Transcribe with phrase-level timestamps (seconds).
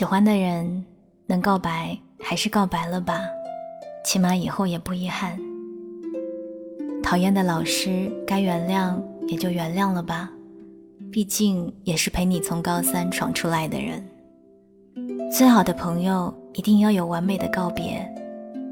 [0.00, 0.82] 喜欢的人
[1.26, 3.20] 能告白还是告白了吧，
[4.02, 5.38] 起码以后也不遗憾。
[7.02, 10.30] 讨厌的老师该原谅也就原谅了吧，
[11.12, 14.02] 毕竟也是陪你从高三闯出来的人。
[15.30, 18.02] 最好的朋友一定要有完美的告别，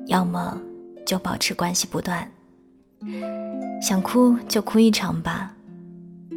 [0.07, 0.59] 要么
[1.05, 2.27] 就保持关系不断。
[3.83, 5.55] 想哭就哭一场吧，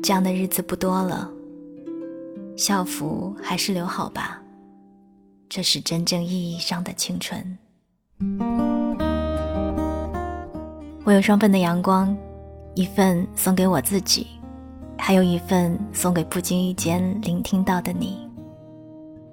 [0.04, 1.32] 这样的日子不多了。
[2.58, 4.41] 校服还是留好吧，
[5.54, 7.58] 这是真正意义上的青春。
[11.04, 12.16] 我有双份的阳光，
[12.74, 14.28] 一份送给我自己，
[14.98, 18.26] 还有一份送给不经意间聆听到的你。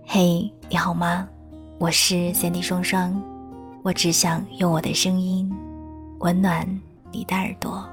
[0.08, 1.28] 嘿，你好吗？
[1.78, 3.22] 我是三 D 双双，
[3.84, 5.48] 我只想用我的声音
[6.18, 6.66] 温暖
[7.12, 7.88] 你的耳朵。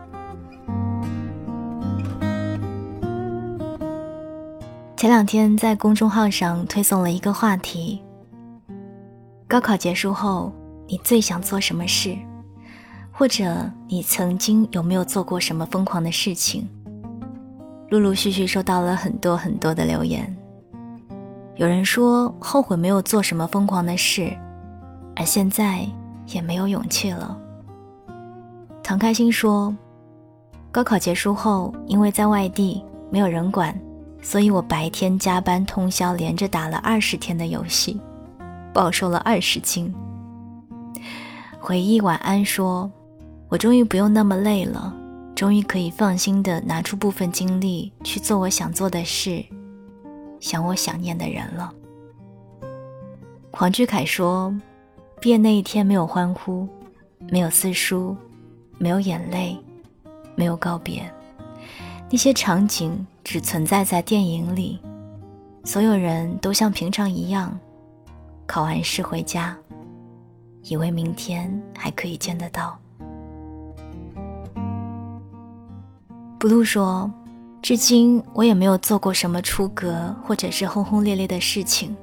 [4.97, 8.01] 前两天在公众号上推送了一个话题：
[9.47, 10.51] 高考结束后，
[10.87, 12.17] 你最想做什么事？
[13.11, 16.67] 或者你曾经有没有做过什么疯狂的事情？
[17.89, 20.35] 陆陆续续收到了很多很多的留言。
[21.55, 24.35] 有人说后悔没有做什么疯狂的事，
[25.15, 25.87] 而现在
[26.25, 27.37] 也没有勇气了。
[28.81, 29.73] 唐开心说，
[30.71, 33.79] 高考结束后，因为在外地没有人管，
[34.23, 38.01] 所以我白天加班通宵，连着打了二十天的游戏，
[38.75, 39.95] 暴瘦了二十斤。
[41.61, 42.91] 回忆晚安说，
[43.47, 44.93] 我终于不用那么累了，
[45.33, 49.41] 终于可以放心的拿出部分精力去做我想做的事。
[50.41, 51.73] 想我想念的人了。
[53.49, 54.53] 黄志凯说
[55.21, 56.67] ：“毕业那一天没有欢呼，
[57.29, 58.13] 没有撕书，
[58.77, 59.57] 没有眼泪，
[60.35, 61.09] 没有告别，
[62.11, 64.77] 那些场景只存在在电影里。
[65.63, 67.57] 所有人都像平常一样，
[68.45, 69.55] 考完试回家，
[70.63, 72.77] 以为明天还可以见得到。”
[76.39, 77.11] blue 说。
[77.61, 81.97] 至今我也没有做过什么出格或者是轰轰烈烈的事情。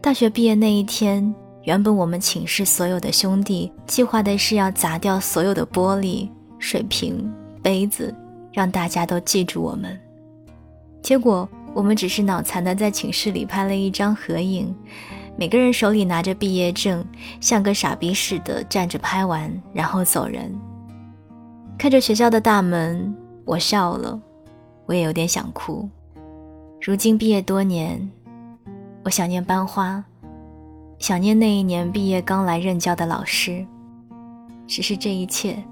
[0.00, 6.26] 大学毕业那一天，原本我们寝室所有的兄弟计划的是要砸掉所有的玻璃、
[6.58, 7.30] 水瓶、
[7.62, 8.14] 杯子，
[8.54, 10.00] 让大家都记住我们。
[11.02, 14.74] 结果我们只是脑残的在寝室里拍了一张合影，
[15.36, 17.04] 每个人手里拿着毕业证，
[17.40, 20.54] 像个傻逼似的站着拍完，然后走人。
[21.78, 23.14] 看着学校的大门，
[23.44, 24.20] 我笑了。
[24.86, 25.88] 我也有点想哭。
[26.82, 28.10] 如今毕业多年，
[29.04, 30.04] 我想念班花，
[30.98, 33.64] 想念那一年毕业刚来任教的老师。
[34.66, 35.62] 只是这一切，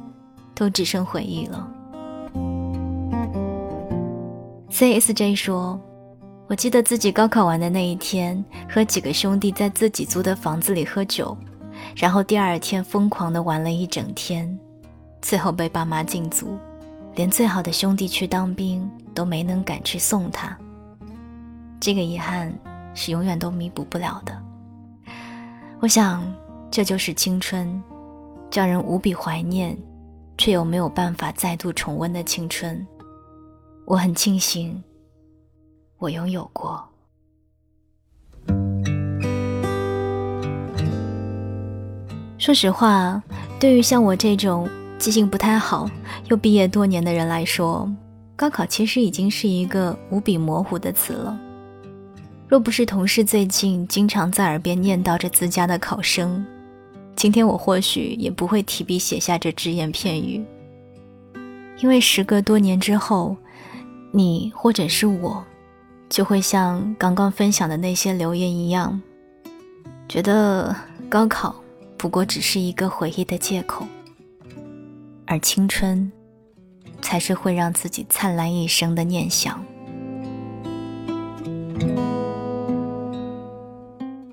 [0.55, 1.69] 都只剩回忆了。
[4.71, 5.81] CSJ 说
[6.49, 11.37] ：“我记得自己高考完的那一天，和几个兄弟在自己租的房子里喝酒，
[11.95, 14.59] 然后第二天疯狂的玩了一整天，
[15.21, 16.59] 最后被爸妈禁足。”
[17.15, 20.57] 连最好的兄弟去当兵都没能赶去送他，
[21.81, 22.57] 这个遗憾
[22.95, 24.41] 是永远都弥补不了的。
[25.81, 26.23] 我想，
[26.71, 27.83] 这就是青春，
[28.51, 29.77] 叫人无比怀念，
[30.37, 32.87] 却又没有办法再度重温的青春。
[33.85, 34.81] 我很庆幸，
[35.99, 36.83] 我拥有过。
[42.39, 43.23] 说实话，
[43.61, 44.69] 对于像我这种。
[44.99, 45.89] 记性不太好
[46.27, 47.89] 又毕业多年的人来说，
[48.35, 51.39] 高考其实已经是一个无比模糊的词了。
[52.49, 56.45] 若不是同事最近经常在耳边念叨着自家的考生，
[57.15, 60.45] 今天我或许也不会提笔写下这只言片语。
[61.81, 63.37] 因为时隔多年之后，
[64.11, 65.45] 你或者是我，
[66.09, 69.01] 就会像刚刚分享的那些留言一样，
[70.09, 70.75] 觉得
[71.09, 71.55] 高考
[71.97, 73.87] 不过只是一个回忆的借口。
[75.27, 76.11] 而青春，
[77.03, 79.63] 才是会让自己灿烂一生的念想。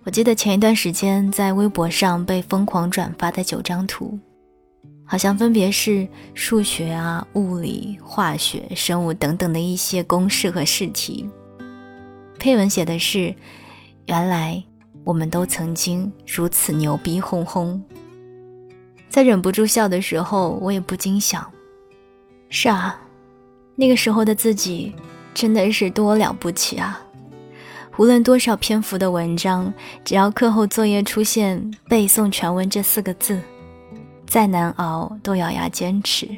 [0.06, 4.18] 我记得前一段时间在微博上被疯狂转发的九张图，
[5.04, 11.30] 好像分别是数学啊、物理、化学、生物等等的一些公式和试题。
[12.46, 13.34] 配文写的是
[14.06, 14.64] ：“原来
[15.04, 17.84] 我们都曾经如此牛逼哄哄。”
[19.10, 21.44] 在忍不住笑的时候，我也不禁想：
[22.52, 23.02] 是啊，
[23.76, 24.94] 那个时候的自己
[25.34, 27.02] 真的是多了不起啊！
[27.98, 31.60] 无论多少篇幅的文章，只要课后作业出现
[31.90, 33.42] “背诵全文”这四个字，
[34.28, 36.30] 再难熬都咬牙坚持，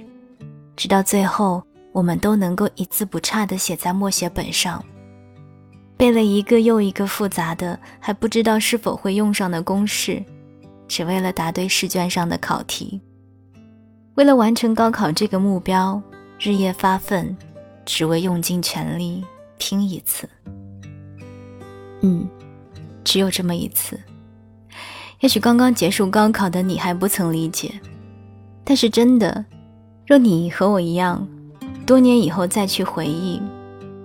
[0.74, 1.62] 直到最后，
[1.92, 4.82] 我们都能够一字不差地写在默写本上。
[5.98, 10.24] 背了一个又一个复杂的，还不知道是否会用上的公式，
[10.88, 13.02] 只为了答对试卷上的考题。
[14.14, 16.00] 为了完成高考这个目标，
[16.40, 17.36] 日夜发奋，
[17.84, 19.26] 只为用尽全力
[19.58, 20.30] 拼一次。
[22.02, 22.30] 嗯，
[23.04, 24.00] 只有这么一次。
[25.20, 27.72] 也许刚刚结束高考的你还不曾理解，
[28.64, 29.44] 但是真的，
[30.06, 31.28] 若你和我一样，
[31.88, 33.42] 多年以后再去回忆。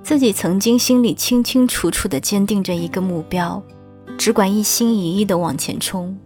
[0.03, 3.63] 自己曾经心里清清楚楚地坚定着一个目标，
[4.19, 6.19] 只管一心一意地往前冲，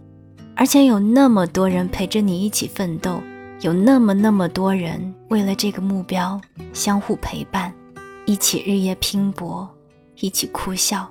[0.55, 3.21] 而且有那么多人陪着你一起奋斗，
[3.61, 6.41] 有那么那么多人为了这个目标
[6.73, 7.71] 相互陪伴，
[8.25, 9.69] 一起日夜拼搏，
[10.19, 11.07] 一起哭笑，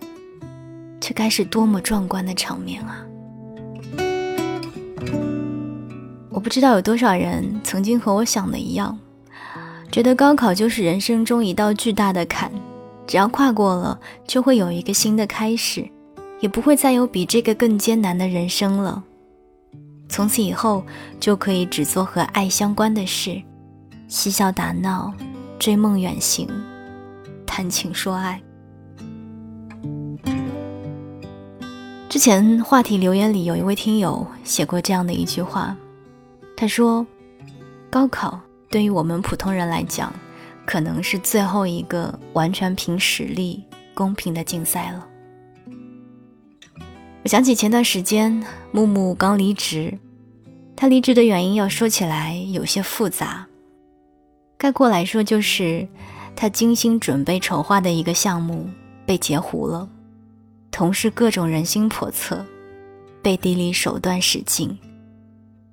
[1.00, 3.06] 这该是多么壮观的场面啊！
[6.30, 8.98] 我不知道有多少人曾经和我想的一样。
[9.90, 12.52] 觉得高考就是人生中一道巨大的坎，
[13.06, 15.88] 只要跨过了，就会有一个新的开始，
[16.40, 19.02] 也不会再有比这个更艰难的人生了。
[20.08, 20.84] 从此以后，
[21.18, 23.42] 就可以只做和爱相关的事，
[24.06, 25.12] 嬉笑打闹，
[25.58, 26.46] 追梦远行，
[27.46, 28.40] 谈情说爱。
[32.08, 35.76] 之前话题留言里有一位听友写过这样的一句话，
[36.56, 37.06] 他说
[37.90, 38.38] ：“高考。”
[38.68, 40.12] 对于我们普通人来讲，
[40.64, 43.64] 可能是最后一个完全凭实力、
[43.94, 45.06] 公平的竞赛了。
[47.22, 49.96] 我想起前段时间木木刚离职，
[50.74, 53.46] 他离职的原因要说起来有些复杂，
[54.58, 55.86] 概括来说就是
[56.34, 58.68] 他精心准备筹划的一个项目
[59.04, 59.88] 被截胡了，
[60.70, 62.44] 同事各种人心叵测，
[63.22, 64.76] 背地里手段使尽。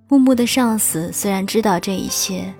[0.07, 2.54] 木木的上司虽然知道这一些。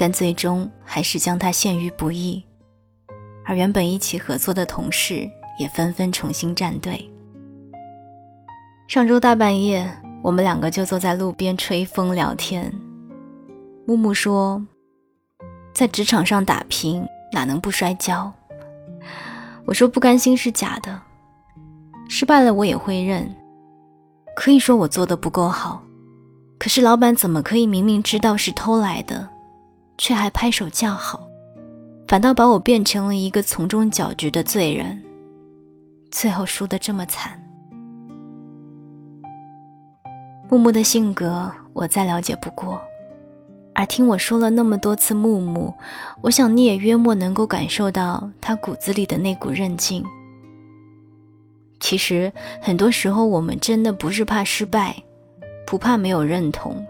[0.00, 2.42] 但最终还是将他陷于不义，
[3.44, 7.06] 而原本一起合作的同事也纷纷重新站队。
[8.88, 9.86] 上周大半夜，
[10.22, 12.72] 我们两个就坐在路边吹风聊天。
[13.86, 14.66] 木木说
[15.74, 18.32] ：“在职场上打拼，哪能不摔跤？”
[19.66, 20.98] 我说：“不甘心是假的，
[22.08, 23.30] 失败了我也会认。
[24.34, 25.82] 可以说我做的不够好，
[26.58, 29.28] 可是老板怎么可以明明知道是偷来的？”
[30.00, 31.28] 却还拍手叫好，
[32.08, 34.98] 反倒把我变成了一个从中搅局的罪人，
[36.10, 37.38] 最后输得这么惨。
[40.48, 42.80] 木木的性格我再了解不过，
[43.74, 45.74] 而听我说了那么多次木木，
[46.22, 50.02] 我想你也约莫能够感受到他骨子里的那股韧劲。
[51.78, 52.32] 其实
[52.62, 54.96] 很多时候，我们真的不是怕失败，
[55.66, 56.82] 不怕没有认同，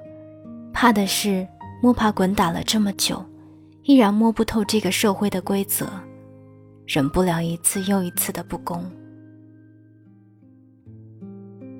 [0.73, 1.45] 怕的是。
[1.82, 3.25] 摸爬滚打了这么久，
[3.85, 5.88] 依然摸不透这个社会的规则，
[6.87, 8.85] 忍不了一次又一次的不公。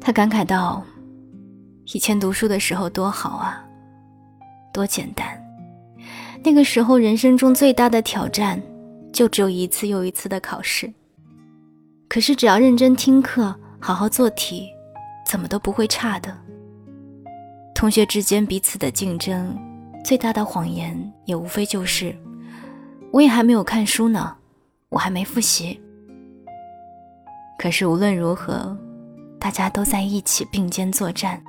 [0.01, 0.83] 他感慨道
[1.93, 3.63] ：“以前读书的时候多好啊，
[4.73, 5.27] 多简单。
[6.43, 8.61] 那个时候人生中最大的挑战，
[9.13, 10.91] 就只有一次又一次的考试。
[12.09, 14.67] 可是只要认真听课，好好做题，
[15.27, 16.35] 怎么都不会差的。
[17.75, 19.55] 同学之间彼此的竞争。”
[20.03, 22.17] 最大的谎言也无非就是，
[23.13, 24.37] 我也还没有看书呢，
[24.89, 25.81] 我还没复习。
[27.59, 28.77] 可是无论如何，
[29.39, 31.43] 大家都在一起并肩作战，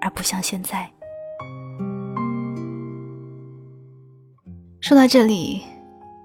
[0.00, 0.90] 而不像现在。
[4.80, 5.62] 说到这里，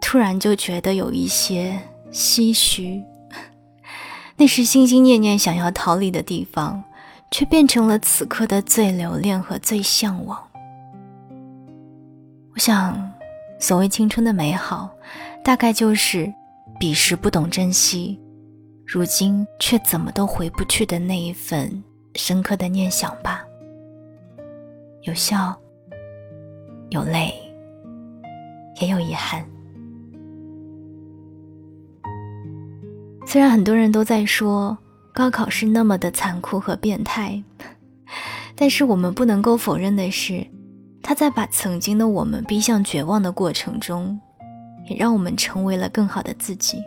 [0.01, 1.79] 突然就觉得有一些
[2.11, 3.03] 唏嘘，
[4.35, 6.83] 那是心心念念想要逃离的地方，
[7.29, 10.46] 却变成了此刻的最留恋和最向往。
[12.57, 12.99] 我想，
[13.59, 14.89] 所谓青春的美好，
[15.43, 16.33] 大概就是
[16.79, 18.19] 彼时不懂珍惜，
[18.83, 21.83] 如今却怎么都回不去的那一份
[22.15, 23.45] 深刻的念想吧。
[25.03, 25.55] 有笑，
[26.89, 27.31] 有泪，
[28.81, 29.45] 也有遗憾。
[33.27, 34.75] 虽然很多人都在说
[35.13, 37.43] 高考是那么的残酷和变态，
[38.57, 40.43] 但是我们不能够否认的是。
[41.07, 44.19] 他在把曾经的我们逼向绝望的过程中，
[44.89, 46.83] 也让我们成为了更好的自己，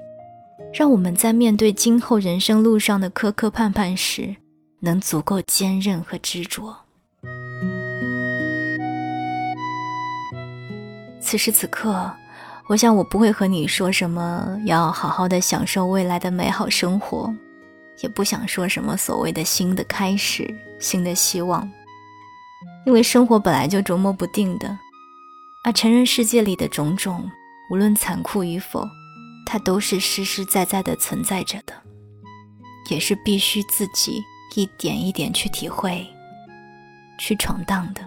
[0.74, 4.36] 让我们在面对今后人生路上的磕磕绊绊时，
[4.80, 6.76] 能足够坚韧和执着。
[11.18, 12.12] 此时此刻，
[12.66, 17.34] 我想我不会和你说什么要好好的享受未来的美好生活，
[18.02, 21.66] 也不想说什么所谓的新的开始、新的希望。
[22.86, 24.78] 因为生活本来就琢磨不定的，
[25.62, 27.30] 而成人世界里的种种，
[27.70, 28.88] 无论残酷与否，
[29.44, 31.74] 它都是实实在在的存在着的，
[32.88, 34.22] 也是必须自己
[34.56, 36.06] 一点一点去体会、
[37.18, 38.00] 去闯荡的。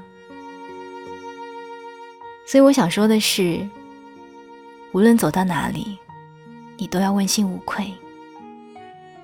[2.47, 3.67] 所以我想说的是，
[4.91, 5.97] 无论走到哪里，
[6.77, 7.93] 你都要问心无愧，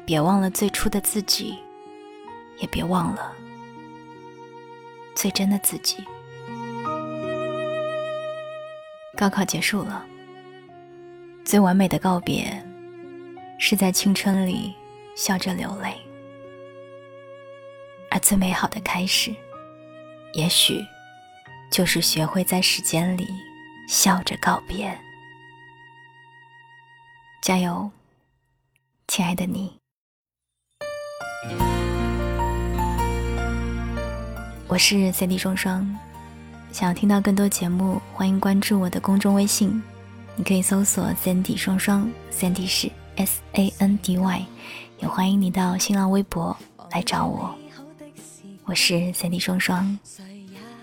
[0.05, 1.57] 别忘了最初的自己，
[2.59, 3.33] 也别忘了
[5.19, 5.97] 最真的自己。
[9.17, 10.05] 高考结束了。
[11.43, 12.65] 最完美的告别，
[13.59, 14.73] 是在青春里
[15.17, 15.91] 笑着流泪；
[18.09, 19.35] 而最美好的开始，
[20.31, 20.79] 也许
[21.69, 23.27] 就是学会在时间里
[23.89, 24.97] 笑着告别。
[27.41, 27.91] 加油，
[29.09, 29.77] 亲爱的你！
[34.69, 35.83] 我是 CD 双双，
[36.71, 39.81] 想要听到更多节目，欢迎关注我的公众微信。
[40.35, 44.45] 你可以搜索 Sandy 双双，Sandy 是 S A N D Y，
[44.99, 46.55] 也欢迎你到新浪微博
[46.91, 47.55] 来找我。
[48.65, 49.97] 我是 Sandy 双双，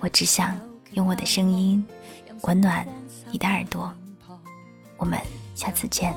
[0.00, 0.58] 我只想
[0.94, 1.86] 用我的声音
[2.40, 2.84] 温暖
[3.30, 3.94] 你的耳朵。
[4.96, 5.16] 我们
[5.54, 6.12] 下次见。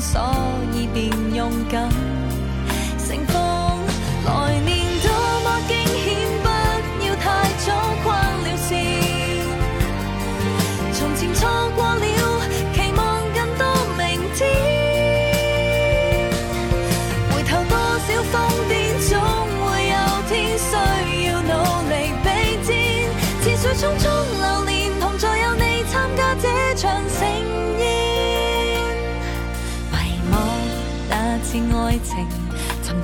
[0.00, 0.20] 所
[0.72, 1.88] 以，变勇敢，
[2.98, 3.36] 乘风
[4.24, 4.85] 来年。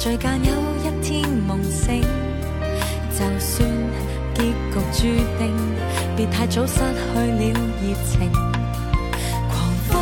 [0.02, 2.02] 沉醉间有一天梦醒，
[3.12, 3.70] 就算
[4.34, 5.00] 结局注
[5.38, 5.40] 定，
[6.16, 6.80] 别太早失去
[7.14, 7.38] 了
[7.80, 8.28] 热情。
[9.48, 9.54] 狂
[9.86, 9.92] 欢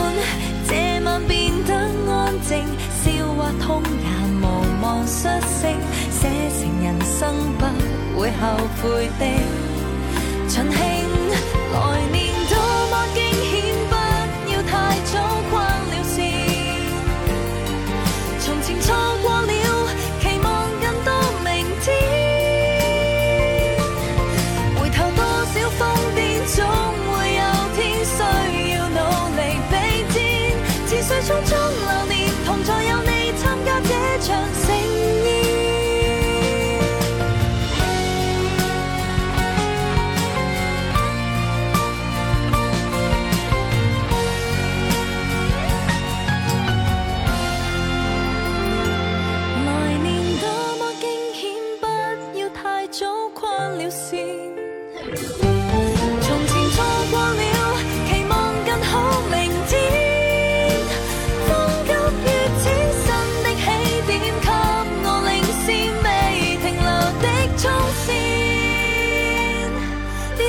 [0.67, 0.73] 这
[1.05, 1.75] 晚变得
[2.11, 2.65] 安静，
[3.05, 4.09] 笑或痛也
[4.41, 4.43] 无
[4.81, 5.71] 望失声，
[6.11, 6.19] 写
[6.59, 7.21] 成人生
[7.59, 7.63] 不
[8.19, 8.43] 会后
[8.81, 9.23] 悔的
[10.49, 10.81] 尽兴。
[11.75, 11.77] 来
[12.11, 12.20] 年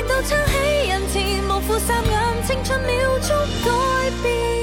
[0.08, 3.32] 到唱起人前无负三眼青春秒速
[3.64, 4.61] 改变。